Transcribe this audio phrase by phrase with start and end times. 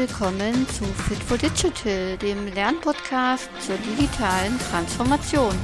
[0.00, 5.54] willkommen zu Fit for Digital, dem Lernpodcast zur digitalen Transformation.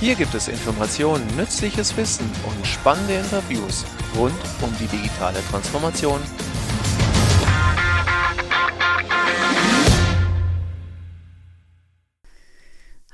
[0.00, 3.84] Hier gibt es Informationen, nützliches Wissen und spannende Interviews
[4.16, 4.32] rund
[4.62, 6.18] um die digitale Transformation.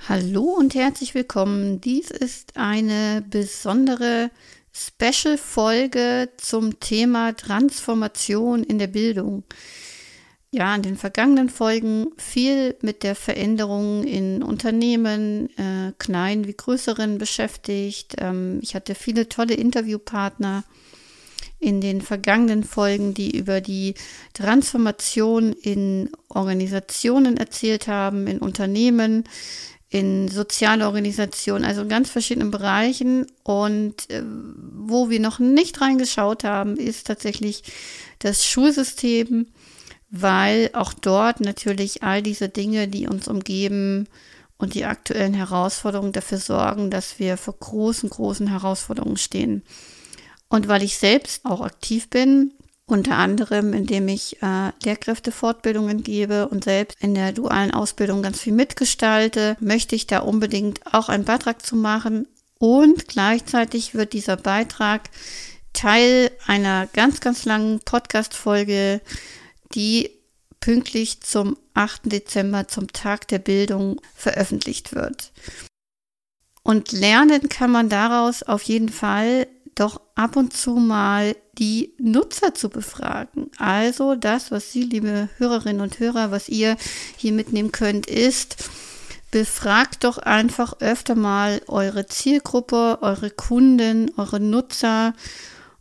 [0.09, 1.81] Hallo und herzlich willkommen.
[1.81, 4.31] Dies ist eine besondere
[4.73, 9.43] Special-Folge zum Thema Transformation in der Bildung.
[10.53, 17.19] Ja, in den vergangenen Folgen viel mit der Veränderung in Unternehmen, äh, kleinen wie größeren
[17.19, 18.17] beschäftigt.
[18.19, 20.65] Ähm, ich hatte viele tolle Interviewpartner
[21.61, 23.95] in den vergangenen Folgen, die über die
[24.35, 29.23] Transformation in Organisationen erzählt haben, in Unternehmen,
[29.89, 33.27] in soziale Organisationen, also in ganz verschiedenen Bereichen.
[33.45, 37.63] Und äh, wo wir noch nicht reingeschaut haben, ist tatsächlich
[38.19, 39.47] das Schulsystem
[40.11, 44.09] weil auch dort natürlich all diese Dinge, die uns umgeben
[44.59, 49.63] und die aktuellen Herausforderungen dafür sorgen, dass wir vor großen, großen Herausforderungen stehen.
[50.49, 52.53] Und weil ich selbst auch aktiv bin,
[52.87, 58.53] unter anderem indem ich äh, Lehrkräftefortbildungen gebe und selbst in der dualen Ausbildung ganz viel
[58.53, 62.27] mitgestalte, möchte ich da unbedingt auch einen Beitrag zu machen.
[62.59, 65.09] Und gleichzeitig wird dieser Beitrag
[65.73, 69.01] Teil einer ganz, ganz langen Podcast-Folge
[69.75, 70.11] die
[70.61, 72.13] pünktlich zum 8.
[72.13, 75.33] Dezember, zum Tag der Bildung, veröffentlicht wird.
[76.63, 82.55] Und lernen kann man daraus auf jeden Fall doch ab und zu mal die Nutzer
[82.55, 83.51] zu befragen.
[83.57, 86.77] Also das, was Sie, liebe Hörerinnen und Hörer, was ihr
[87.17, 88.57] hier mitnehmen könnt, ist,
[89.31, 95.15] befragt doch einfach öfter mal eure Zielgruppe, eure Kunden, eure Nutzer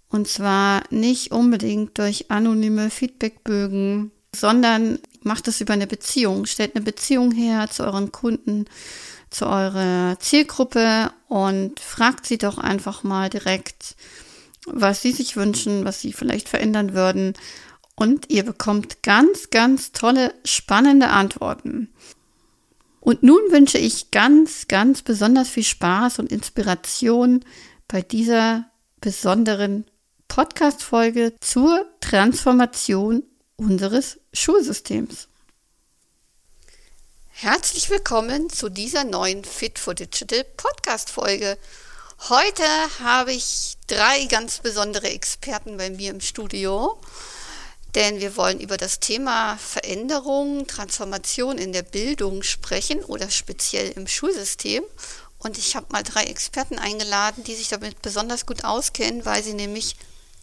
[0.10, 6.46] und zwar nicht unbedingt durch anonyme Feedbackbögen, sondern macht es über eine Beziehung.
[6.46, 8.66] Stellt eine Beziehung her zu euren Kunden,
[9.30, 13.96] zu eurer Zielgruppe und fragt sie doch einfach mal direkt,
[14.66, 17.34] was sie sich wünschen, was sie vielleicht verändern würden.
[17.96, 21.90] Und ihr bekommt ganz, ganz tolle, spannende Antworten.
[23.00, 27.46] Und nun wünsche ich ganz, ganz besonders viel Spaß und Inspiration
[27.88, 28.70] bei dieser
[29.02, 29.86] besonderen
[30.30, 33.24] Podcast-Folge zur Transformation
[33.58, 35.28] unseres Schulsystems.
[37.28, 41.58] Herzlich willkommen zu dieser neuen Fit for Digital Podcast-Folge.
[42.30, 42.64] Heute
[43.04, 47.02] habe ich drei ganz besondere Experten bei mir im Studio,
[47.96, 54.08] denn wir wollen über das Thema Veränderung, Transformation in der Bildung sprechen oder speziell im
[54.08, 54.84] Schulsystem.
[55.40, 59.54] Und ich habe mal drei Experten eingeladen, die sich damit besonders gut auskennen, weil sie
[59.54, 59.96] nämlich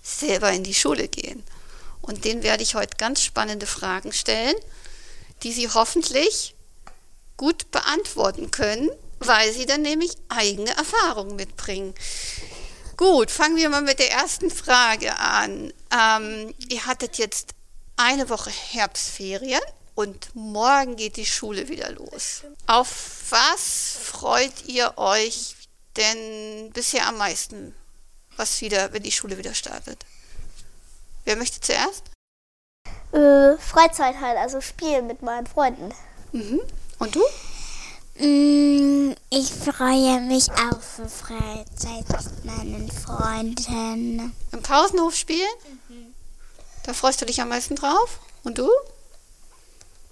[0.07, 1.43] selber in die Schule gehen.
[2.01, 4.55] Und denen werde ich heute ganz spannende Fragen stellen,
[5.43, 6.55] die sie hoffentlich
[7.37, 11.95] gut beantworten können, weil sie dann nämlich eigene Erfahrungen mitbringen.
[12.97, 15.73] Gut, fangen wir mal mit der ersten Frage an.
[15.93, 17.51] Ähm, ihr hattet jetzt
[17.97, 19.61] eine Woche Herbstferien
[19.95, 22.43] und morgen geht die Schule wieder los.
[22.67, 25.57] Auf was freut ihr euch
[25.97, 27.75] denn bisher am meisten?
[28.37, 30.05] Was wieder, wenn die Schule wieder startet.
[31.25, 32.05] Wer möchte zuerst?
[33.13, 35.93] Äh, Freizeit halt, also spielen mit meinen Freunden.
[36.33, 36.61] Mhm.
[36.99, 37.21] Und du?
[38.19, 44.33] Mm, ich freue mich auf Freizeit mit meinen Freunden.
[44.53, 45.49] Im Pausenhof spielen?
[45.89, 46.15] Mhm.
[46.85, 48.21] Da freust du dich am meisten drauf?
[48.45, 48.71] Und du?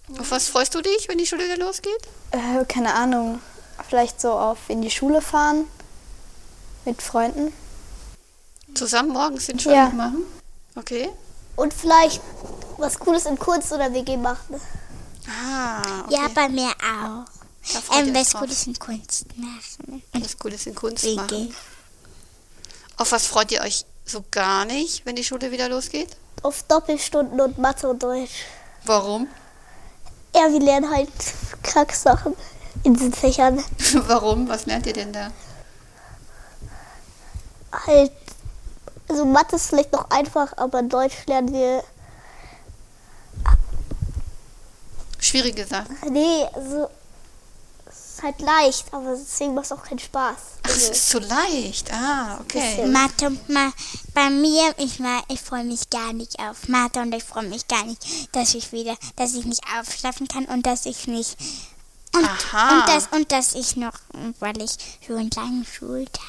[0.09, 0.21] Mhm.
[0.21, 2.09] Auf was freust du dich, wenn die Schule wieder losgeht?
[2.33, 3.41] Äh, keine Ahnung.
[3.89, 5.67] Vielleicht so auf in die Schule fahren
[6.85, 7.53] mit Freunden.
[8.75, 9.89] Zusammen morgens den Schulhof ja.
[9.91, 10.25] machen?
[10.77, 11.11] Okay.
[11.57, 12.21] Und vielleicht
[12.79, 14.61] was Cooles in Kunst oder WG machen.
[15.29, 16.15] Ah, okay.
[16.15, 17.25] Ja, bei mir auch.
[17.97, 20.03] Ähm, was Cooles in Kunst machen.
[20.13, 21.17] Was Cooles in Kunst WG.
[21.17, 21.55] machen.
[22.97, 26.17] Auf was freut ihr euch so gar nicht, wenn die Schule wieder losgeht?
[26.43, 28.45] Auf Doppelstunden und Mathe und Deutsch.
[28.85, 29.29] Warum?
[30.35, 31.09] Ja, wir lernen halt
[31.63, 32.35] Kacksachen
[32.83, 33.65] in diesen Fächern.
[34.07, 34.49] Warum?
[34.49, 35.31] Was lernt ihr denn da?
[37.87, 38.13] Halt
[39.09, 41.85] also Mathe ist vielleicht noch einfach, aber Deutsch lernen wir.
[45.19, 45.97] Schwierige Sachen.
[46.11, 46.89] Nee, also
[47.87, 50.37] es ist halt leicht, aber deswegen macht es auch keinen Spaß.
[50.63, 51.93] Also, es ist zu leicht.
[51.93, 52.87] Ah, okay.
[52.87, 53.73] Mathe, ma,
[54.13, 57.85] bei mir, ich, ich freue mich gar nicht auf Mathe und ich freue mich gar
[57.85, 61.37] nicht, dass ich wieder, dass ich nicht aufschlafen kann und dass ich nicht
[62.15, 62.79] und, Aha.
[62.79, 63.95] und das und dass ich noch,
[64.39, 66.23] weil ich so einen langen Schultag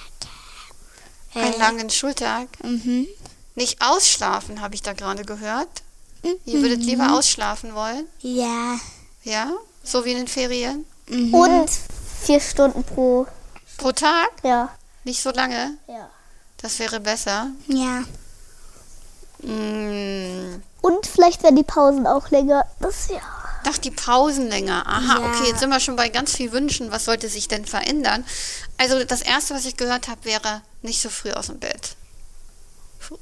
[1.36, 2.48] einen langen Schultag.
[2.64, 3.08] Mhm.
[3.56, 5.70] Nicht ausschlafen, habe ich da gerade gehört.
[6.46, 8.08] Ihr würdet lieber ausschlafen wollen?
[8.20, 8.78] Ja.
[9.24, 9.52] Ja?
[9.84, 10.86] So wie in den Ferien?
[11.08, 11.70] Und
[12.24, 13.28] vier Stunden pro.
[13.78, 14.30] Pro Tag?
[14.44, 14.70] Ja.
[15.04, 15.78] Nicht so lange?
[15.88, 16.10] Ja.
[16.58, 17.52] Das wäre besser.
[17.68, 18.04] Ja.
[19.44, 22.66] Mm, Und vielleicht werden die Pausen auch länger.
[22.80, 23.20] Das ja.
[23.67, 24.85] Ach, die Pausen länger.
[24.88, 25.25] Aha, Ja.
[25.27, 26.91] okay, jetzt sind wir schon bei ganz viel Wünschen.
[26.91, 28.23] Was sollte sich denn verändern?
[28.77, 31.95] Also das Erste, was ich gehört habe, wäre nicht so früh aus dem Bett.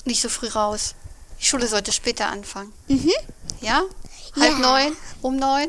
[0.06, 0.96] Nicht so früh raus.
[1.40, 2.72] Die Schule sollte später anfangen.
[3.62, 3.84] Ja?
[4.40, 4.60] Halb Ja.
[4.60, 4.98] neun?
[5.22, 5.68] Um neun?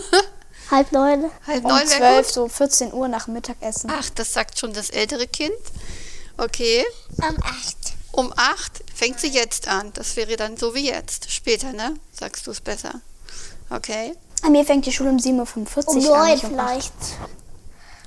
[0.70, 1.30] Halb neun.
[1.46, 2.34] Halb Um neun wäre 12, gut?
[2.34, 3.90] so 14 Uhr nach Mittagessen.
[3.92, 5.54] Ach, das sagt schon das ältere Kind.
[6.36, 6.84] Okay.
[7.16, 7.76] Um acht.
[8.12, 9.92] Um acht fängt sie jetzt an.
[9.94, 11.30] Das wäre dann so wie jetzt.
[11.30, 11.94] Später, ne?
[12.12, 13.00] Sagst du es besser.
[13.70, 14.14] Okay.
[14.42, 16.26] Bei mir fängt die Schule um 7.45 Um Uhr an.
[16.26, 16.68] neun nicht um acht.
[16.68, 16.92] vielleicht.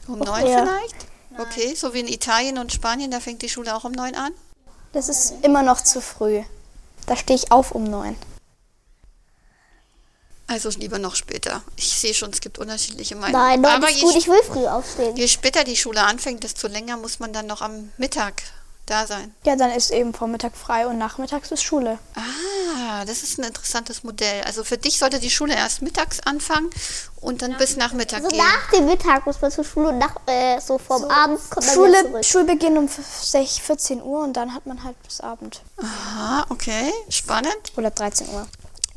[0.07, 0.65] Um neun ja.
[0.65, 0.95] vielleicht?
[1.37, 4.33] Okay, so wie in Italien und Spanien, da fängt die Schule auch um neun an.
[4.93, 6.41] Das ist immer noch zu früh.
[7.05, 8.15] Da stehe ich auf um neun.
[10.47, 11.61] Also lieber noch später.
[11.77, 13.31] Ich sehe schon, es gibt unterschiedliche Meinungen.
[13.41, 14.15] Nein, neun Aber ist gut.
[14.17, 15.15] Ich will früh aufstehen.
[15.15, 18.43] je später die Schule anfängt, desto länger muss man dann noch am Mittag
[18.91, 19.33] da sein.
[19.45, 21.97] Ja, dann ist eben Vormittag frei und nachmittags ist Schule.
[22.15, 24.43] Ah, das ist ein interessantes Modell.
[24.43, 26.69] Also für dich sollte die Schule erst mittags anfangen
[27.21, 28.37] und dann bis Nachmittag Also gehen.
[28.39, 31.73] nach dem Mittag muss man zur Schule und nach, äh, so vom Abend kommt man
[31.73, 32.25] wieder Schule, zurück.
[32.25, 35.61] Schulbeginn um 6, 14 Uhr und dann hat man halt bis Abend.
[35.81, 37.55] Aha, okay, spannend.
[37.77, 38.47] Oder 13 Uhr.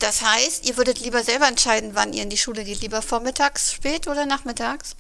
[0.00, 2.80] Das heißt, ihr würdet lieber selber entscheiden, wann ihr in die Schule geht.
[2.80, 4.96] Lieber vormittags, spät oder nachmittags?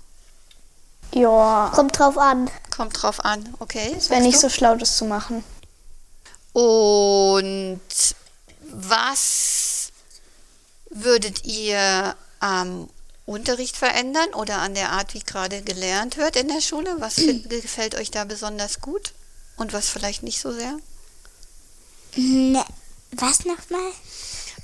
[1.14, 2.50] Ja, Kommt drauf an.
[2.74, 3.94] Kommt drauf an, okay.
[3.96, 5.44] es wäre nicht so schlau, das zu machen.
[6.52, 7.80] Und
[8.62, 9.92] was
[10.90, 12.88] würdet ihr am
[13.26, 16.96] Unterricht verändern oder an der Art, wie gerade gelernt wird in der Schule?
[16.98, 17.16] Was
[17.48, 19.12] gefällt euch da besonders gut
[19.56, 20.76] und was vielleicht nicht so sehr?
[22.16, 22.64] Ne,
[23.12, 23.90] was nochmal?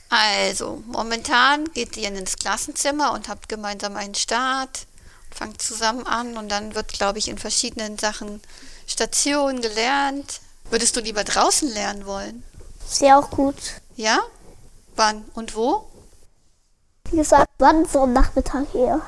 [0.08, 4.86] Also, momentan geht ihr ins Klassenzimmer und habt gemeinsam einen Start,
[5.34, 8.40] fangt zusammen an und dann wird, glaube ich, in verschiedenen Sachen
[8.86, 10.40] Stationen gelernt.
[10.70, 12.42] Würdest du lieber draußen lernen wollen?
[13.00, 13.56] Ja auch gut.
[13.96, 14.18] Ja?
[14.96, 15.86] Wann und wo?
[17.10, 19.00] Wie gesagt, wann so am Nachmittag eher.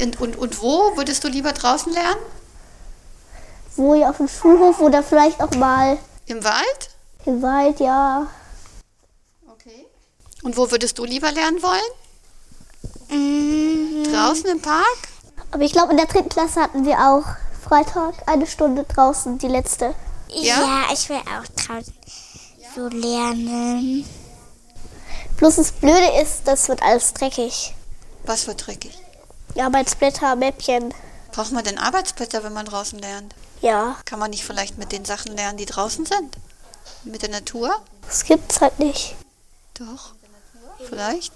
[0.00, 2.20] Und, und, und wo würdest du lieber draußen lernen?
[3.76, 6.90] Wo ja auf dem Schulhof oder vielleicht auch mal Im Wald?
[7.24, 8.26] im Wald, ja.
[9.48, 9.86] Okay.
[10.42, 11.80] Und wo würdest du lieber lernen wollen?
[13.08, 14.98] Mm, Draußen im Park?
[15.52, 17.24] Aber ich glaube, in der dritten Klasse hatten wir auch
[17.62, 19.94] Freitag eine Stunde draußen, die letzte.
[20.28, 20.60] Ja?
[20.60, 20.82] ja?
[20.92, 21.94] ich will auch draußen
[22.74, 24.04] so lernen.
[25.36, 27.74] Bloß das Blöde ist, das wird alles dreckig.
[28.24, 28.98] Was für dreckig.
[29.88, 30.94] Splitter, Mäppchen.
[31.32, 33.34] Braucht man denn Arbeitsblätter, wenn man draußen lernt?
[33.60, 36.36] Ja, Kann man nicht vielleicht mit den Sachen lernen, die draußen sind?
[37.04, 37.74] Mit der Natur?
[38.06, 39.14] das gibt's halt nicht.
[39.74, 40.12] Doch.
[40.88, 41.32] Vielleicht.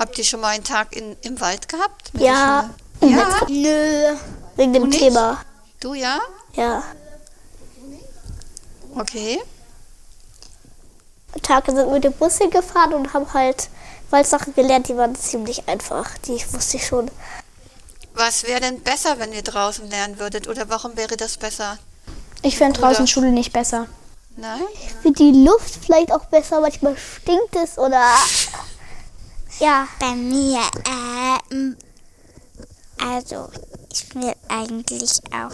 [0.00, 2.14] Habt ihr schon mal einen Tag in, im Wald gehabt?
[2.14, 2.70] Mit Ja.
[3.02, 3.40] Ja?
[3.48, 4.16] Nö.
[4.56, 4.90] Wegen dem?
[4.90, 5.42] Thema.
[5.78, 6.18] Du ja?
[6.54, 6.82] Ja.
[8.96, 9.38] Okay.
[11.42, 13.68] Tage sind wir mit dem Bus hingefahren und haben halt
[14.08, 16.16] Waldsachen gelernt, die waren ziemlich einfach.
[16.26, 17.10] Die wusste ich schon.
[18.14, 20.48] Was wäre denn besser, wenn ihr draußen lernen würdet?
[20.48, 21.76] Oder warum wäre das besser?
[22.40, 23.86] Ich finde Oder- draußen Schule nicht besser.
[24.36, 24.62] Nein?
[25.02, 28.02] Für die Luft vielleicht auch besser, manchmal stinkt es oder.
[29.60, 29.86] Ja.
[29.98, 30.60] Bei mir,
[31.50, 31.76] ähm,
[32.98, 33.50] also
[33.92, 35.52] ich will eigentlich auch.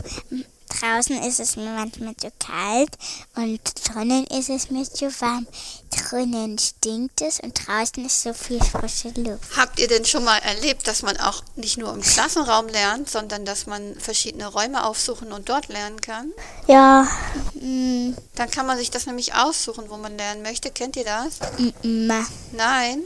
[0.68, 2.90] Draußen ist es mir manchmal zu kalt
[3.34, 5.46] und drinnen ist es mir zu warm.
[5.90, 9.56] Drinnen stinkt es und draußen ist so viel frische Luft.
[9.56, 13.44] Habt ihr denn schon mal erlebt, dass man auch nicht nur im Klassenraum lernt, sondern
[13.44, 16.32] dass man verschiedene Räume aufsuchen und dort lernen kann?
[16.66, 17.08] Ja.
[17.54, 20.70] Dann kann man sich das nämlich aussuchen, wo man lernen möchte.
[20.70, 21.38] Kennt ihr das?
[21.82, 22.10] Mm,
[22.52, 23.02] Nein.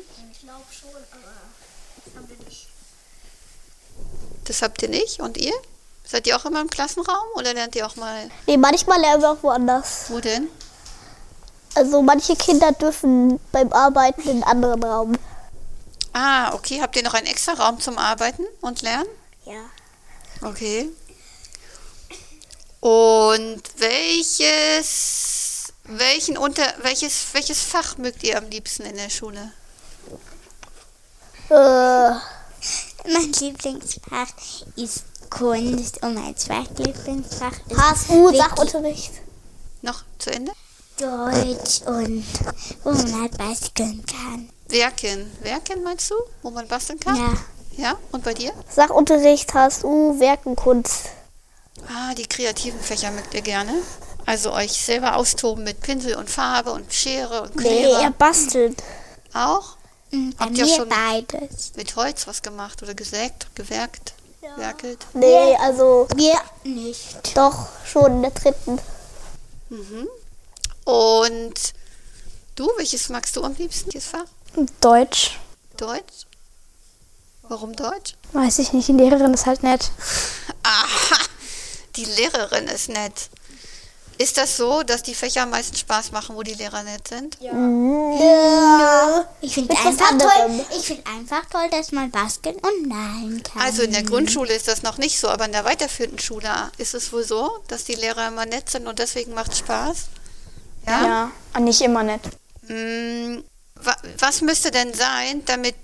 [4.50, 5.20] Das habt ihr nicht?
[5.20, 5.52] Und ihr?
[6.04, 9.30] Seid ihr auch immer im Klassenraum oder lernt ihr auch mal Nee, manchmal lernen wir
[9.30, 10.06] auch woanders.
[10.08, 10.48] wo denn?
[11.76, 15.16] Also manche Kinder dürfen beim Arbeiten in einen anderen Raum.
[16.12, 16.82] Ah, okay.
[16.82, 19.06] Habt ihr noch einen extra Raum zum Arbeiten und Lernen?
[19.44, 19.62] Ja.
[20.42, 20.88] Okay.
[22.80, 29.52] Und welches, welchen unter, welches, welches Fach mögt ihr am liebsten in der Schule?
[31.50, 32.39] Äh,
[33.04, 34.28] Mein Lieblingsfach
[34.76, 38.38] ist Kunst und mein zweitlieblingsfach ist HSU, Wiki.
[38.38, 39.12] Sachunterricht.
[39.82, 40.52] Noch zu Ende?
[40.98, 42.24] Deutsch und
[42.84, 44.50] wo man halt basteln kann.
[44.68, 45.30] Werken.
[45.42, 46.14] Werken meinst du?
[46.42, 47.16] Wo man basteln kann?
[47.16, 47.32] Ja.
[47.76, 47.98] Ja?
[48.12, 48.52] Und bei dir?
[48.68, 51.06] Sachunterricht, HSU, Werken, Kunst.
[51.88, 53.72] Ah, die kreativen Fächer mögt ihr gerne.
[54.26, 58.00] Also euch selber austoben mit Pinsel und Farbe und Schere und Nee, Kleber.
[58.02, 58.76] eher basteln.
[59.32, 59.76] Auch?
[60.10, 61.72] Bei Habt ihr schon- beides.
[61.76, 64.14] Mit Holz was gemacht oder gesägt, gewerkt,
[64.56, 65.06] werkelt?
[65.12, 67.36] Nee, also Wir nicht.
[67.36, 68.78] doch schon in der dritten.
[70.84, 71.54] Und
[72.56, 74.24] du, welches magst du am liebsten, dieses Fach?
[74.80, 75.38] Deutsch.
[75.76, 76.26] Deutsch?
[77.42, 78.14] Warum Deutsch?
[78.32, 79.90] Weiß ich nicht, die Lehrerin ist halt nett.
[80.62, 81.16] Aha,
[81.96, 83.28] die Lehrerin ist nett.
[84.20, 87.38] Ist das so, dass die Fächer am meisten Spaß machen, wo die Lehrer nett sind?
[87.40, 89.24] Ja.
[89.40, 90.66] Ich finde Mit was einfach toll.
[90.78, 93.62] Ich finde einfach toll, dass man basteln und malen kann.
[93.62, 96.92] Also in der Grundschule ist das noch nicht so, aber in der weiterführenden Schule ist
[96.92, 100.08] es wohl so, dass die Lehrer immer nett sind und deswegen macht Spaß.
[100.86, 101.06] Ja.
[101.06, 102.20] Ja, und nicht immer nett.
[102.68, 103.38] Mm,
[103.76, 105.76] wa was müsste denn sein, damit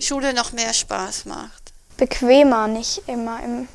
[0.00, 1.72] Schule noch mehr Spaß macht?
[1.98, 3.68] Bequemer, nicht immer im.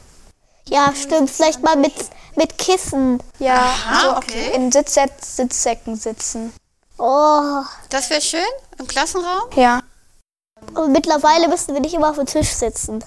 [0.69, 1.29] Ja, stimmt.
[1.29, 1.93] Vielleicht mal mit,
[2.35, 3.21] mit Kissen.
[3.39, 4.51] Ja, Aha, so okay.
[4.55, 6.53] in Sitzset Sitzsäcken sitzen.
[6.97, 7.63] Oh.
[7.89, 8.39] Das wäre schön
[8.79, 9.49] im Klassenraum.
[9.55, 9.81] Ja.
[10.75, 13.03] Und mittlerweile müssen wir nicht immer auf dem Tisch sitzen.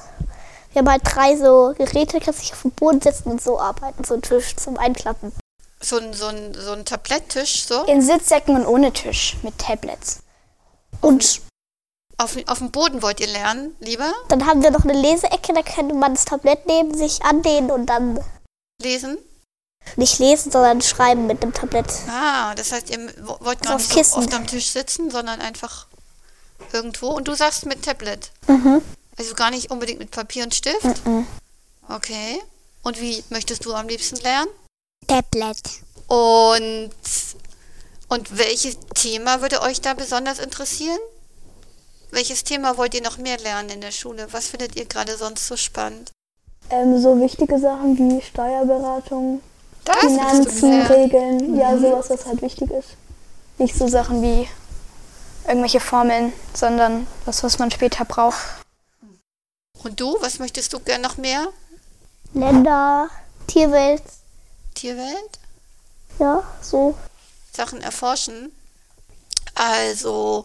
[0.72, 4.04] Wir haben halt drei so Geräte, kannst dich auf den Boden setzen und so arbeiten.
[4.04, 5.32] So ein Tisch zum Einklappen.
[5.80, 7.84] So ein, so ein, so ein Tabletttisch, so.
[7.84, 10.20] In Sitzsäcken und ohne Tisch mit Tablets.
[11.00, 11.40] Und
[12.18, 14.10] Auf, auf dem Boden wollt ihr lernen, lieber?
[14.28, 17.86] dann haben wir noch eine Leseecke, da könnte man das Tablett neben sich anlehnen und
[17.86, 18.18] dann
[18.80, 19.18] Lesen?
[19.96, 21.86] nicht lesen, sondern schreiben mit dem Tablett.
[22.08, 25.40] Ah, das heißt, ihr wo- wollt gar auf nicht so oft am Tisch sitzen, sondern
[25.40, 25.86] einfach
[26.72, 27.08] irgendwo.
[27.08, 28.30] Und du sagst mit Tablet.
[28.48, 28.82] Mhm.
[29.18, 31.02] Also gar nicht unbedingt mit Papier und Stift?
[31.88, 32.40] Okay.
[32.82, 34.48] Und wie möchtest du am liebsten lernen?
[35.06, 35.58] Tablet.
[36.08, 36.90] Und,
[38.08, 40.98] und welches Thema würde euch da besonders interessieren?
[42.10, 44.26] Welches Thema wollt ihr noch mehr lernen in der Schule?
[44.32, 46.12] Was findet ihr gerade sonst so spannend?
[46.70, 49.40] Ähm, so wichtige Sachen wie Steuerberatung,
[49.84, 50.82] Das Finanzen.
[50.82, 52.90] Regeln, ja, sowas, was halt wichtig ist.
[53.58, 54.48] Nicht so Sachen wie
[55.46, 58.38] irgendwelche Formeln, sondern das, was man später braucht.
[59.84, 61.48] Und du, was möchtest du gern noch mehr?
[62.34, 63.08] Länder,
[63.46, 64.02] Tierwelt,
[64.74, 65.38] Tierwelt?
[66.18, 66.94] ja, so.
[67.52, 68.52] Sachen erforschen?
[69.54, 70.44] Also,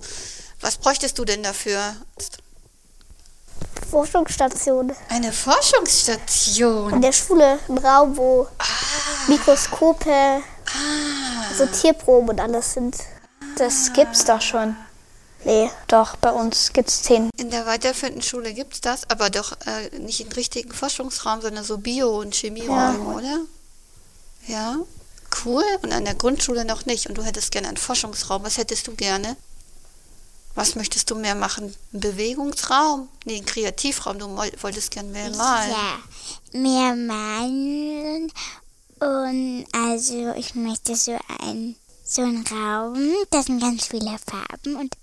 [0.61, 1.95] was bräuchtest du denn dafür?
[3.89, 4.93] Forschungsstation.
[5.09, 6.93] Eine Forschungsstation.
[6.93, 8.47] In der Schule, ein Raum, wo
[9.27, 10.41] Mikroskope,
[11.57, 12.95] so Tierproben und alles sind.
[13.57, 14.75] Das gibt's doch schon.
[15.43, 17.29] Nee, Doch, bei uns gibt's zehn.
[17.37, 21.63] In der weiterführenden Schule gibt es das, aber doch äh, nicht im richtigen Forschungsraum, sondern
[21.63, 23.39] so Bio- und Chemieräume, oder?
[24.47, 24.77] Ja,
[25.43, 25.63] cool.
[25.81, 27.07] Und an der Grundschule noch nicht.
[27.07, 28.43] Und du hättest gerne einen Forschungsraum.
[28.43, 29.35] Was hättest du gerne?
[30.55, 31.75] Was möchtest du mehr machen?
[31.93, 33.09] Ein Bewegungsraum?
[33.25, 34.19] Nee, ein Kreativraum.
[34.19, 35.71] Du wolltest gerne mehr malen.
[35.71, 38.31] Ja, mehr malen.
[38.99, 44.97] Und also ich möchte so ein so einen Raum, da sind ganz viele Farben und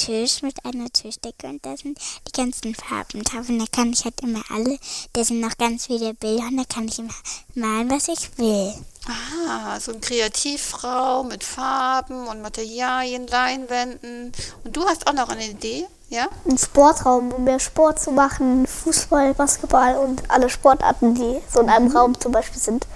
[0.00, 3.50] Tisch mit einer Tischdecke und da sind die ganzen Farben drauf.
[3.50, 4.78] Und da kann ich halt immer alle,
[5.12, 7.12] da sind noch ganz viele Bilder und da kann ich immer
[7.54, 8.72] malen, was ich will.
[9.06, 14.32] Ah, so ein Kreativraum mit Farben und Materialien, Leinwänden.
[14.64, 16.28] Und du hast auch noch eine Idee, ja?
[16.48, 18.66] ein Sportraum, um mehr Sport zu machen.
[18.66, 22.86] Fußball, Basketball und alle Sportarten, die so in einem Raum zum Beispiel sind.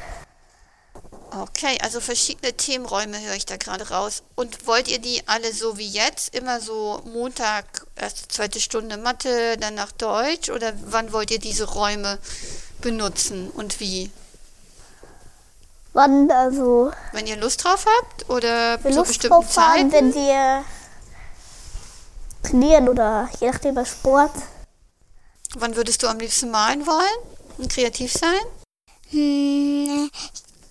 [1.36, 4.22] Okay, also verschiedene Themenräume höre ich da gerade raus.
[4.36, 6.34] Und wollt ihr die alle so wie jetzt?
[6.34, 10.50] Immer so Montag, erste, zweite Stunde Mathe, danach Deutsch?
[10.50, 12.18] Oder wann wollt ihr diese Räume
[12.80, 14.12] benutzen und wie?
[15.92, 19.92] Wann also Wenn ihr Lust drauf habt oder zu Lust bestimmten drauf haben, Zeiten?
[19.92, 20.64] wenn wir
[22.42, 24.32] trainieren oder je nachdem bei Sport.
[25.56, 27.18] Wann würdest du am liebsten malen wollen
[27.58, 28.40] und kreativ sein?
[29.10, 30.10] Hm,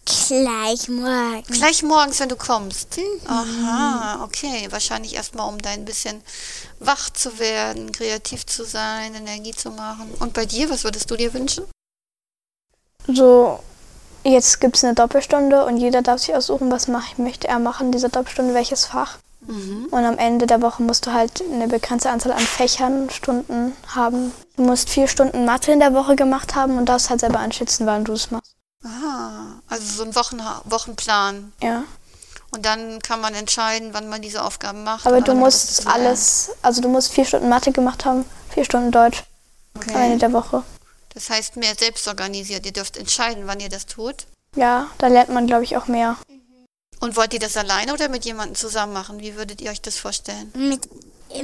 [0.05, 1.43] gleich morgen.
[1.47, 2.99] Gleich morgens, wenn du kommst.
[3.27, 4.67] Aha, okay.
[4.69, 6.21] Wahrscheinlich erstmal, um dein bisschen
[6.79, 10.11] wach zu werden, kreativ zu sein, Energie zu machen.
[10.19, 11.65] Und bei dir, was würdest du dir wünschen?
[13.07, 13.59] So,
[14.23, 17.91] jetzt gibt's eine Doppelstunde und jeder darf sich aussuchen, was mach, möchte er machen, in
[17.91, 19.17] dieser Doppelstunde, welches Fach.
[19.45, 24.31] Und am Ende der Woche musst du halt eine begrenzte Anzahl an Fächern, Stunden haben.
[24.55, 27.85] Du musst vier Stunden Mathe in der Woche gemacht haben und darfst halt selber einschätzen,
[27.85, 28.52] wann du es machst.
[29.73, 31.51] Also so ein Wochen Wochenplan.
[31.61, 31.83] Ja.
[32.51, 35.07] Und dann kann man entscheiden, wann man diese Aufgaben macht.
[35.07, 39.23] Aber du musst alles, also du musst vier Stunden Mathe gemacht haben, vier Stunden Deutsch
[39.73, 40.17] am Ende Okay.
[40.19, 40.63] der Woche.
[41.15, 42.65] Das heißt, mehr selbst organisiert.
[42.65, 44.27] Ihr dürft entscheiden, wann ihr das tut.
[44.55, 46.15] Ja, da lernt man, glaube ich, auch mehr.
[46.99, 49.19] Und wollt ihr das alleine oder mit jemandem zusammen machen?
[49.19, 50.51] Wie würdet ihr euch das vorstellen?
[50.55, 50.87] Mit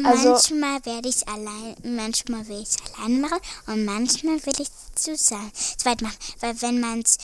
[0.06, 4.54] Also- manchmal werde ich es allein, manchmal will ich es alleine machen und manchmal will
[4.60, 6.18] ich es zusammen zweit machen.
[6.40, 7.18] Weil wenn man es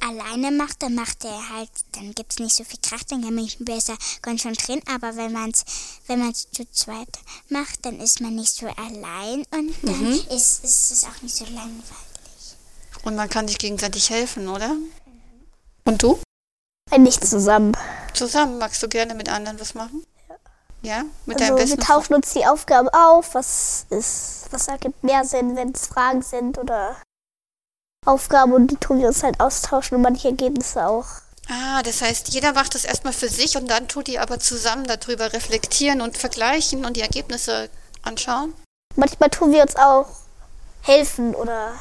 [0.00, 3.34] alleine macht, dann macht er halt, dann gibt es nicht so viel Kraft, dann kann
[3.34, 4.80] man sich besser konzentrieren.
[4.92, 5.64] Aber wenn man es
[6.06, 7.08] wenn man's zu zweit
[7.48, 11.44] macht, dann ist man nicht so allein und dann ist, ist es auch nicht so
[11.44, 11.84] langweilig.
[13.04, 14.76] Und man kann sich gegenseitig helfen, oder?
[15.84, 16.18] Und du?
[16.90, 17.72] Ein nicht zusammen.
[18.14, 20.04] Zusammen magst du gerne mit anderen was machen?
[20.82, 21.04] Ja.
[21.26, 25.24] Mit deinem Also besten wir tauschen uns die Aufgaben auf, was ist, was ergibt mehr
[25.24, 26.96] Sinn, wenn es Fragen sind oder
[28.06, 31.06] Aufgaben und die tun wir uns halt austauschen und manche Ergebnisse auch.
[31.48, 34.84] Ah, das heißt, jeder macht das erstmal für sich und dann tut die aber zusammen
[34.86, 37.68] darüber reflektieren und vergleichen und die Ergebnisse
[38.02, 38.52] anschauen.
[38.96, 40.06] Manchmal tun wir uns auch
[40.82, 41.72] helfen oder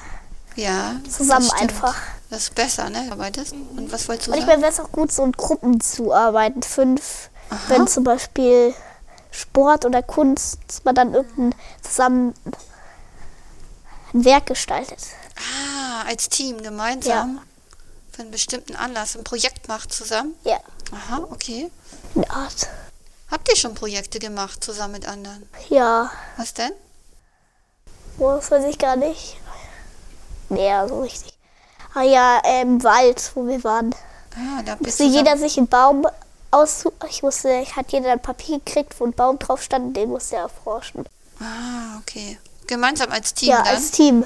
[0.56, 0.96] Ja.
[1.10, 1.96] zusammen das einfach.
[2.30, 3.08] Das ist besser, ne?
[3.12, 3.54] Arbeitest.
[3.54, 4.62] Und was wolltest du Manchmal sagen?
[4.64, 6.62] wäre es auch gut, so in Gruppen zu arbeiten.
[6.64, 7.30] Fünf,
[7.68, 8.74] wenn zum Beispiel
[9.32, 12.34] Sport oder Kunst, dass man dann irgendein zusammen
[14.14, 15.00] ein Werk gestaltet.
[15.38, 17.42] Ah, als Team gemeinsam.
[18.12, 20.36] Für einen bestimmten Anlass ein Projekt macht zusammen.
[20.46, 20.58] Ja,
[20.92, 21.70] Aha, okay.
[22.30, 22.68] Art.
[23.30, 25.50] Habt ihr schon Projekte gemacht zusammen mit anderen?
[25.70, 26.72] Ja, Was denn?
[28.18, 29.38] das weiß ich gar nicht.
[30.50, 31.34] Nee, so richtig.
[31.94, 33.94] Ah ja, im Wald, wo wir waren.
[34.36, 36.06] Ah, da bist Musste du jeder sich einen Baum
[36.52, 36.96] aussuchen.
[37.10, 40.36] Ich musste, ich hat jeder ein Papier gekriegt, wo ein Baum drauf stand, den musste
[40.38, 41.06] er erforschen.
[41.40, 42.38] Ah, okay.
[42.68, 43.76] Gemeinsam als Team Ja, dann?
[43.76, 44.26] als Team.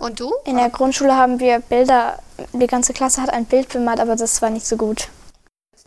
[0.00, 0.32] Und du?
[0.44, 2.18] In der Grundschule haben wir Bilder,
[2.52, 5.08] die ganze Klasse hat ein Bild bemalt, aber das war nicht so gut.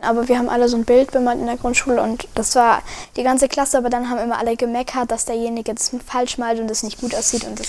[0.00, 2.82] Aber wir haben alle so ein Bild bemalt in der Grundschule und das war
[3.16, 6.66] die ganze Klasse, aber dann haben immer alle gemeckert, dass derjenige das falsch malt und
[6.68, 7.66] das nicht gut aussieht und das,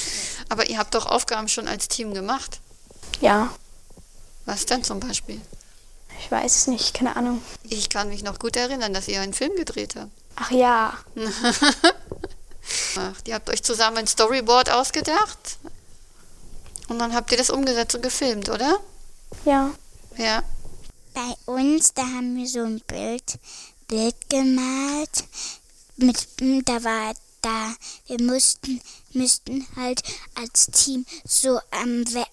[0.50, 2.60] Aber ihr habt doch Aufgaben schon als Team gemacht.
[3.22, 3.50] ja,
[4.46, 5.40] Was denn zum Beispiel?
[6.20, 7.42] ich weiß es nicht, keine Ahnung.
[7.64, 10.12] Ich kann mich noch gut erinnern, dass ihr einen Film gedreht habt.
[10.36, 10.94] Ach ja,
[12.98, 15.58] Ach, ihr habt euch zusammen ein Storyboard ausgedacht.
[16.88, 18.80] Und dann habt ihr das umgesetzt und gefilmt, oder?
[19.46, 19.74] ja.
[20.18, 20.44] Ja.
[21.14, 23.40] Bei uns, da haben wir so ein Bild,
[23.88, 25.26] Bild gemalt.
[25.98, 26.28] Mit,
[26.68, 27.74] da war da,
[28.08, 28.82] wir mussten,
[29.14, 30.02] müssten halt
[30.36, 32.26] als Team so am We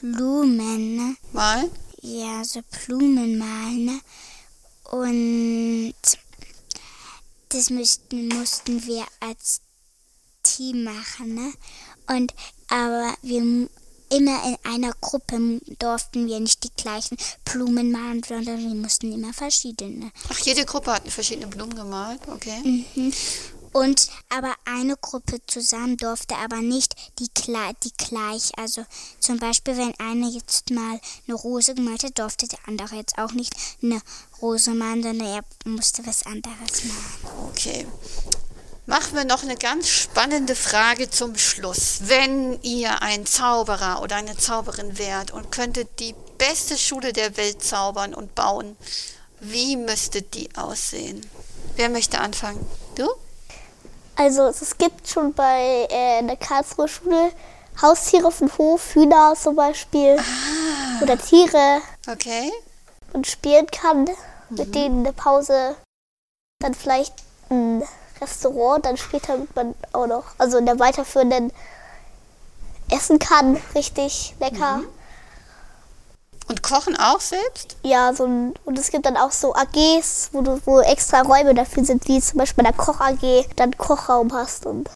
[0.00, 1.16] Blumen, ne?
[1.32, 1.70] Mal.
[2.02, 4.00] Ja, so Blumen malen, ne?
[4.90, 5.94] Und
[7.48, 9.60] das müssten, mussten wir als
[10.42, 11.52] Team machen, ne?
[12.06, 12.34] Und
[12.68, 13.68] aber wir
[14.10, 19.32] immer in einer Gruppe durften wir nicht die gleichen Blumen malen, sondern wir mussten immer
[19.32, 20.10] verschiedene.
[20.30, 22.58] Ach, jede Gruppe hat verschiedene Blumen gemalt, okay.
[22.94, 23.12] Mhm.
[23.72, 28.50] Und aber eine Gruppe zusammen durfte aber nicht die, die gleich.
[28.56, 28.84] Also
[29.20, 33.32] zum Beispiel, wenn einer jetzt mal eine Rose gemalt hat, durfte der andere jetzt auch
[33.32, 33.52] nicht
[33.82, 34.00] eine
[34.40, 37.48] Rose malen, sondern er musste was anderes malen.
[37.50, 37.86] Okay.
[38.88, 41.98] Machen wir noch eine ganz spannende Frage zum Schluss.
[42.04, 47.62] Wenn ihr ein Zauberer oder eine Zauberin wärt und könntet die beste Schule der Welt
[47.62, 48.78] zaubern und bauen,
[49.40, 51.20] wie müsste die aussehen?
[51.76, 52.66] Wer möchte anfangen?
[52.94, 53.06] Du?
[54.16, 57.30] Also es gibt schon bei äh, der Karlsruher Schule
[57.82, 60.18] Haustiere auf dem Hof, Hühner zum Beispiel.
[61.02, 62.50] Oder Tiere, Okay.
[63.12, 64.06] man spielen kann,
[64.48, 65.76] mit denen in der Pause.
[66.60, 67.12] Dann vielleicht
[67.50, 67.82] ein
[68.20, 71.52] Restaurant, dann später man auch noch, also in der weiterführenden
[72.90, 74.80] essen kann, richtig lecker.
[76.48, 77.76] Und kochen auch selbst?
[77.82, 81.54] Ja, so ein, und es gibt dann auch so AGs, wo du wo extra Räume
[81.54, 84.88] dafür sind, wie zum Beispiel bei der Koch AG, dann Kochraum hast und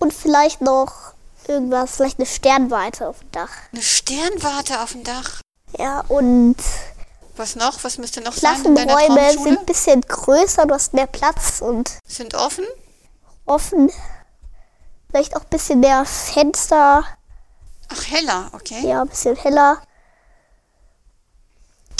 [0.00, 1.12] und vielleicht noch
[1.46, 3.50] irgendwas, vielleicht eine Sternwarte auf dem Dach.
[3.72, 5.40] Eine Sternwarte auf dem Dach.
[5.76, 6.56] Ja, und
[7.38, 7.84] Was noch?
[7.84, 12.34] Was müsste noch sein Klassenräume sind ein bisschen größer, du hast mehr Platz und Sind
[12.34, 12.64] offen?
[13.46, 13.90] offen.
[15.10, 17.04] Vielleicht auch ein bisschen mehr Fenster,
[17.90, 18.86] Ach, heller, okay.
[18.86, 19.80] ja, ein bisschen heller.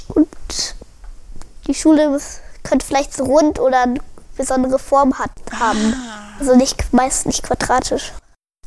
[0.08, 0.28] Und
[1.66, 2.20] die Schule
[2.62, 4.00] könnte vielleicht so rund oder eine
[4.36, 5.94] besondere Form hat, haben.
[6.38, 8.12] Also nicht meist nicht quadratisch.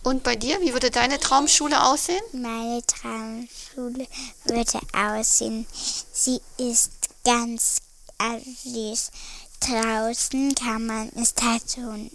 [0.03, 2.21] Und bei dir, wie würde deine Traumschule aussehen?
[2.33, 4.07] Meine Traumschule
[4.45, 5.67] würde aussehen.
[6.11, 6.91] Sie ist
[7.23, 7.77] ganz,
[8.17, 9.11] also sie ist
[9.59, 12.09] draußen kann man, ist halt so, ein-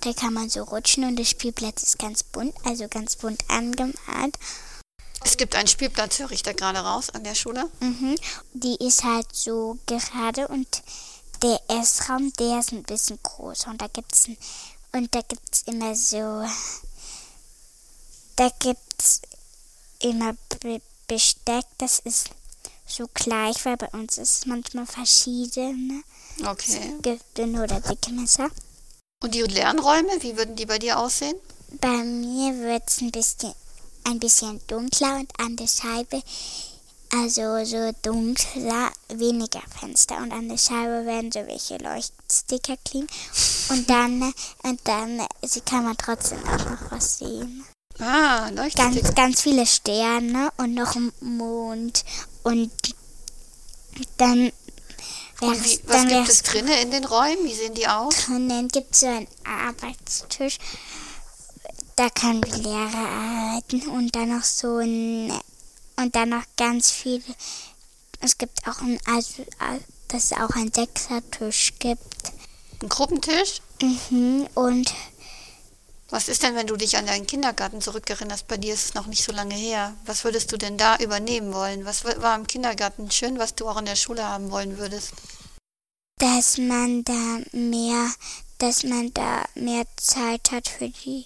[0.00, 4.38] da kann man so rutschen und der Spielplatz ist ganz bunt, also ganz bunt angemalt.
[5.22, 7.68] Es gibt einen Spielplatz, höre ich da gerade raus, an der Schule.
[7.80, 8.16] Mhm.
[8.54, 10.82] Die ist halt so gerade und
[11.42, 14.38] der Essraum, der ist ein bisschen größer und da gibt's ein,
[14.92, 16.42] und da gibt's immer so,
[18.40, 19.20] da gibt's
[19.98, 22.30] immer Be Besteck, das ist
[22.86, 26.02] so gleich, weil bei uns ist es manchmal verschieden.
[26.46, 26.94] Okay.
[26.96, 28.48] Es gibt nur der dicke Messer.
[29.22, 31.36] Und die Lernräume, wie würden die bei dir aussehen?
[31.82, 33.52] Bei mir wird es ein bisschen,
[34.04, 36.22] ein bisschen dunkler und an der Scheibe,
[37.12, 43.08] also so dunkler, weniger Fenster und an der Scheibe werden so welche Leuchtsticker kleben
[43.68, 45.26] und dann, und dann
[45.66, 47.66] kann man trotzdem auch noch was sehen.
[48.00, 48.90] Ah, Leuchtsticker.
[48.92, 52.04] Ganz, ganz viele Sterne und noch ein Mond
[52.42, 52.70] und
[54.16, 54.52] dann
[55.40, 57.44] Und wie, was dann gibt es drinnen in den Räumen?
[57.44, 58.28] Wie sehen die aus?
[58.28, 60.58] Und dann gibt es so einen Arbeitstisch.
[61.96, 65.32] Da kann die Lehrer arbeiten und dann noch so ein
[65.96, 67.22] und dann noch ganz viele.
[68.20, 69.44] Es gibt auch ein, also,
[70.08, 72.32] dass es auch einen Sechsertisch gibt.
[72.82, 73.60] Ein Gruppentisch?
[73.82, 74.46] Mhm.
[74.54, 74.94] Und
[76.10, 78.48] Was ist denn, wenn du dich an deinen Kindergarten zurückerinnerst?
[78.48, 79.94] Bei dir ist es noch nicht so lange her.
[80.06, 81.84] Was würdest du denn da übernehmen wollen?
[81.84, 85.12] Was war im Kindergarten schön, was du auch in der Schule haben wollen würdest?
[86.20, 88.10] dass man da mehr,
[88.58, 91.24] dass man da mehr Zeit hat für die,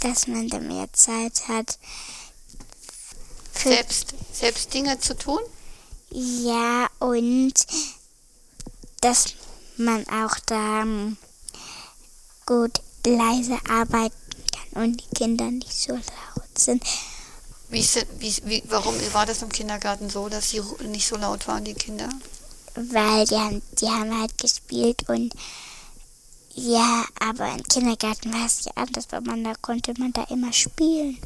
[0.00, 1.78] dass man da mehr Zeit hat.
[3.52, 5.40] Selbst, selbst Dinge zu tun?
[6.10, 7.52] Ja, und
[9.02, 9.34] dass
[9.76, 10.84] man auch da
[12.46, 14.14] gut leise arbeiten
[14.52, 16.82] kann und die Kinder nicht so laut sind.
[17.68, 21.46] Wie, ist wie, wie, warum war das im Kindergarten so, dass sie nicht so laut
[21.48, 22.08] waren, die Kinder?
[22.74, 25.34] Weil die haben, die haben halt gespielt und
[26.56, 30.52] ja, aber im Kindergarten war es ja anders, weil man da konnte man da immer
[30.52, 31.18] spielen.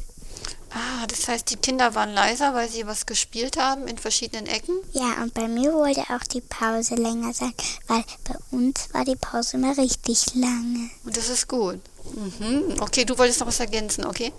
[0.71, 4.75] Ah, das heißt, die Kinder waren leiser, weil sie was gespielt haben in verschiedenen Ecken?
[4.93, 7.53] Ja, und bei mir wollte auch die Pause länger sein,
[7.87, 10.89] weil bei uns war die Pause immer richtig lange.
[11.03, 11.79] Und das ist gut.
[12.13, 12.75] Mhm.
[12.81, 14.31] Okay, du wolltest noch was ergänzen, okay?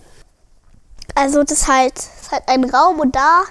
[1.16, 3.43] Also das ist halt, das ist halt ein Raum und da,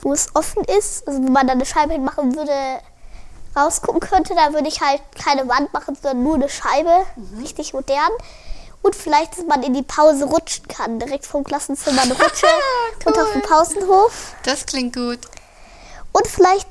[0.00, 2.80] wo es offen ist, also wenn man da eine Scheibe hinmachen würde,
[3.56, 7.04] rausgucken könnte, da würde ich halt keine Wand machen, sondern nur eine Scheibe,
[7.40, 8.12] richtig modern.
[8.82, 12.46] Und vielleicht, dass man in die Pause rutschen kann, direkt vom Klassenzimmer eine Rutsche
[13.04, 14.34] und auf den Pausenhof.
[14.44, 15.18] Das klingt gut.
[16.12, 16.68] Und vielleicht,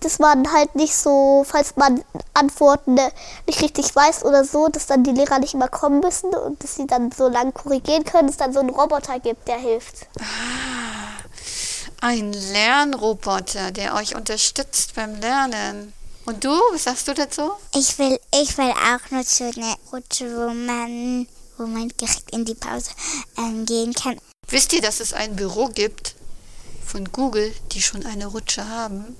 [0.00, 2.98] dass man halt nicht so, falls man Antworten
[3.46, 6.74] nicht richtig weiß oder so, dass dann die Lehrer nicht immer kommen müssen und dass
[6.74, 10.06] sie dann so lang korrigieren können, dass es dann so einen Roboter gibt, der hilft.
[12.02, 15.94] Ein Lernroboter, der euch unterstützt beim Lernen.
[16.26, 17.52] Und du, was sagst du dazu?
[17.74, 22.44] Ich will, ich will auch nur so eine Rutsche, wo man, wo man direkt in
[22.44, 22.90] die Pause
[23.38, 24.18] ähm, gehen kann.
[24.48, 26.14] Wisst ihr, dass es ein Büro gibt
[26.84, 29.16] von Google, die schon eine Rutsche haben?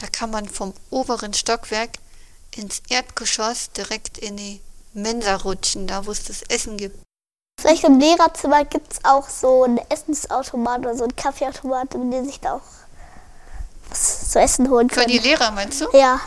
[0.00, 1.90] Da kann man vom oberen Stockwerk
[2.56, 4.60] ins Erdgeschoss direkt in die
[4.92, 6.98] Mensa rutschen, da wo es das Essen gibt.
[7.60, 12.24] Vielleicht im Lehrerzimmer gibt es auch so einen Essensautomat oder so einen Kaffeeautomat, mit dem
[12.24, 12.62] sich da auch
[13.90, 15.18] was zu essen holen Für die.
[15.18, 15.86] Lehrer, meinst du?
[15.92, 16.20] Ja,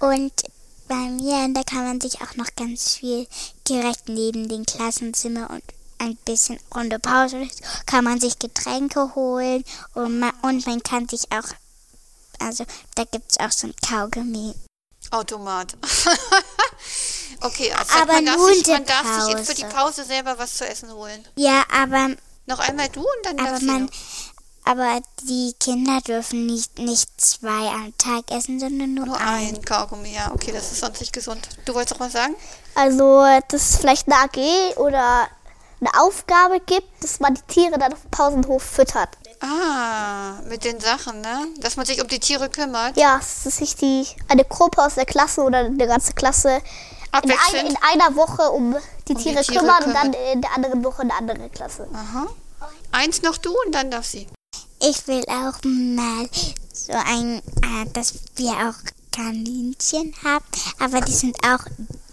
[0.00, 0.32] Und
[0.88, 3.26] bei mir, da kann man sich auch noch ganz viel
[3.68, 5.62] direkt neben dem Klassenzimmer und
[5.98, 7.48] ein bisschen runde Pause
[7.86, 11.48] kann man sich Getränke holen und man, und man kann sich auch,
[12.38, 14.54] also da gibt es auch so ein Kaugummi.
[15.10, 15.76] Automat.
[17.42, 20.04] okay, also Aber man darf, sich, man darf sich für die Pause.
[20.04, 21.26] Selber was zu essen holen.
[21.36, 22.16] Ja, aber
[22.46, 23.90] Noch einmal du und dann Aber darf sie man, noch.
[24.64, 29.54] Aber die Kinder dürfen nicht, nicht zwei am Tag essen, sondern nur, Nur ein.
[29.56, 30.30] ein Kaugummi, ja.
[30.32, 31.48] Okay, das ist sonst nicht gesund.
[31.64, 32.34] Du wolltest doch was sagen?
[32.74, 35.28] also dass es vielleicht eine AG oder
[35.80, 39.10] eine Aufgabe gibt, dass man die Tiere dann auf dem Pausenhof füttert.
[39.40, 41.46] Ah, mit den Sachen, ne?
[41.58, 42.96] Dass man sich um die Tiere kümmert.
[42.96, 46.62] Ja, dass sich die, eine Gruppe aus der Klasse oder eine ganze Klasse
[47.22, 48.74] in, ein, in einer Woche um
[49.06, 51.86] die die Tiere, Tiere kümmern und dann in der anderen Woche eine andere Klasse.
[51.92, 52.26] Aha.
[52.92, 54.26] Eins noch du und dann darf sie.
[54.86, 56.28] Ich will auch mal
[56.74, 58.74] so ein, äh, dass wir auch
[59.12, 60.44] Kaninchen haben,
[60.78, 61.64] aber die sind auch,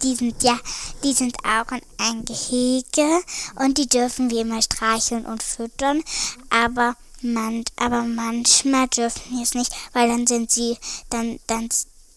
[0.02, 0.58] die sind ja,
[1.04, 3.20] die sind auch in ein Gehege
[3.56, 6.02] und die dürfen wir immer streicheln und füttern,
[6.48, 10.78] aber man, aber manchmal dürfen wir es nicht, weil dann sind sie,
[11.10, 11.68] dann, dann,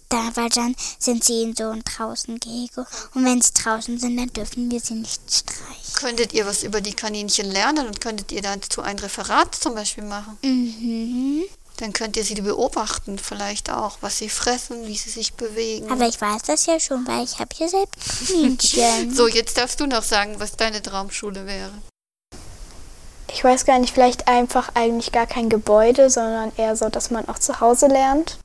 [0.10, 4.18] da, weil dann sind sie in so einem draußen Gehege und wenn sie draußen sind,
[4.18, 5.94] dann dürfen wir sie nicht streicheln.
[5.96, 10.04] Könntet ihr was über die Kaninchen lernen und könntet ihr dazu ein Referat zum Beispiel
[10.04, 10.38] machen?
[10.44, 11.44] Mhm.
[11.78, 15.92] Dann könnt ihr sie beobachten, vielleicht auch, was sie fressen, wie sie sich bewegen.
[15.92, 19.14] Aber ich weiß das ja schon, weil ich habe hier selbst Kaninchen.
[19.14, 21.74] so, jetzt darfst du noch sagen, was deine Traumschule wäre.
[23.32, 27.28] Ich weiß gar nicht, vielleicht einfach eigentlich gar kein Gebäude, sondern eher so, dass man
[27.28, 28.38] auch zu Hause lernt.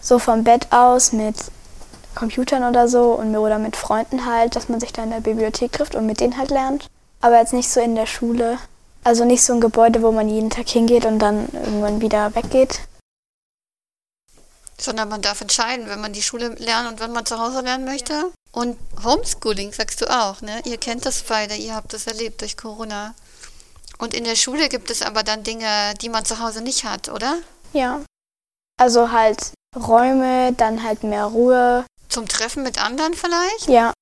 [0.00, 1.36] So vom Bett aus mit
[2.14, 5.72] Computern oder so und oder mit Freunden halt, dass man sich da in der Bibliothek
[5.72, 6.86] trifft und mit denen halt lernt.
[7.20, 8.58] Aber jetzt nicht so in der Schule.
[9.04, 12.80] Also nicht so ein Gebäude, wo man jeden Tag hingeht und dann irgendwann wieder weggeht.
[14.78, 17.84] Sondern man darf entscheiden, wenn man die Schule lernen und wenn man zu Hause lernen
[17.84, 18.30] möchte.
[18.52, 20.60] Und Homeschooling sagst du auch, ne?
[20.64, 23.14] Ihr kennt das beide, ihr habt das erlebt durch Corona.
[23.98, 27.10] Und in der Schule gibt es aber dann Dinge, die man zu Hause nicht hat,
[27.10, 27.38] oder?
[27.72, 28.00] Ja.
[28.78, 31.86] Also halt Räume, dann halt mehr Ruhe.
[32.08, 33.68] Zum Treffen mit anderen vielleicht?
[33.68, 33.92] Ja.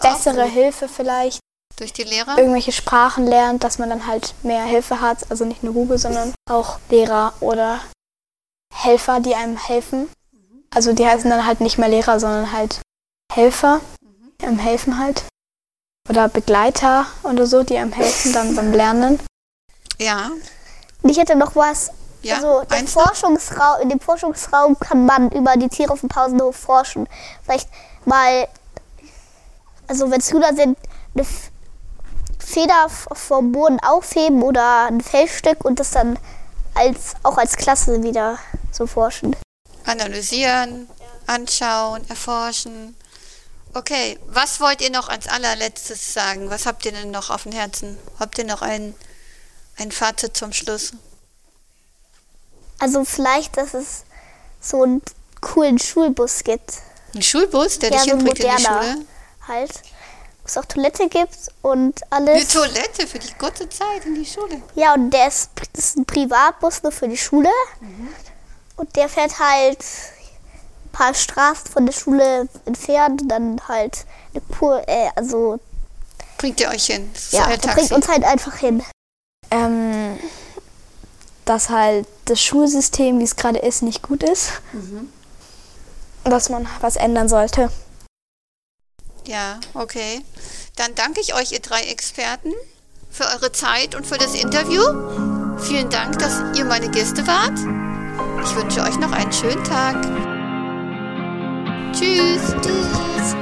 [0.00, 0.52] Bessere gut.
[0.52, 1.40] Hilfe vielleicht.
[1.76, 2.38] Durch die Lehrer?
[2.38, 5.30] Irgendwelche Sprachen lernt, dass man dann halt mehr Hilfe hat.
[5.30, 7.80] Also nicht nur Google, sondern auch Lehrer oder
[8.72, 10.08] Helfer, die einem helfen.
[10.70, 12.80] Also die heißen dann halt nicht mehr Lehrer, sondern halt
[13.32, 13.80] Helfer,
[14.40, 15.24] die einem helfen halt.
[16.08, 19.18] Oder Begleiter oder so, die einem helfen dann beim Lernen.
[19.98, 20.30] Ja.
[21.02, 21.90] Ich hätte noch was.
[22.26, 22.88] Ja, also noch?
[22.88, 27.08] Forschungsraum, in dem Forschungsraum kann man über die Tiere auf dem Pausenhof forschen.
[27.44, 27.68] Vielleicht
[28.04, 28.48] mal,
[29.86, 30.76] also wenn Schüler sind,
[31.14, 31.26] eine
[32.38, 36.18] Feder vom Boden aufheben oder ein Fellstück und das dann
[36.74, 38.38] als auch als Klasse wieder
[38.70, 39.34] so forschen.
[39.84, 40.88] Analysieren,
[41.26, 42.96] anschauen, erforschen.
[43.72, 46.50] Okay, was wollt ihr noch als allerletztes sagen?
[46.50, 47.98] Was habt ihr denn noch auf dem Herzen?
[48.18, 48.94] Habt ihr noch ein,
[49.76, 50.92] ein Fazit zum Schluss?
[52.78, 54.04] Also vielleicht, dass es
[54.60, 55.02] so einen
[55.40, 56.74] coolen Schulbus gibt.
[57.14, 58.82] Ein Schulbus, der Ja, dich so hinbringt in die moderner.
[58.82, 59.04] Schule?
[59.48, 59.72] Halt.
[60.42, 62.48] Wo es auch Toilette gibt und Eine alles.
[62.48, 64.60] Toilette für die kurze Zeit in die Schule.
[64.74, 67.48] Ja, und der ist, das ist ein Privatbus nur für die Schule.
[68.76, 74.40] Und der fährt halt ein paar Straßen von der Schule entfernt und dann halt eine
[74.42, 75.58] pur, äh, also
[76.38, 77.10] Bringt ihr euch hin?
[77.14, 78.82] Das ist ja, euer der bringt uns halt einfach hin.
[79.50, 80.05] Ähm,
[81.46, 84.60] dass halt das Schulsystem, wie es gerade ist, nicht gut ist.
[86.24, 87.70] Dass man was ändern sollte.
[89.26, 90.20] Ja, okay.
[90.76, 92.52] Dann danke ich euch, ihr drei Experten,
[93.10, 94.82] für eure Zeit und für das Interview.
[95.58, 97.58] Vielen Dank, dass ihr meine Gäste wart.
[98.44, 100.02] Ich wünsche euch noch einen schönen Tag.
[101.92, 102.54] Tschüss.
[102.60, 103.36] Tschüss.